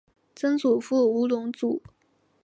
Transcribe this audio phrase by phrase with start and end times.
[0.35, 1.79] 曾祖父吴荣祖。